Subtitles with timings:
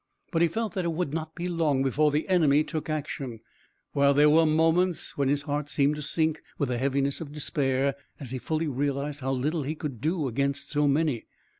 [0.31, 3.39] But he felt that it would not be long before the enemy took action,
[3.91, 7.93] while there were moments when his heart seemed to sink with the heaviness of despair,
[8.19, 11.27] as he fully realised how little he could do against so many.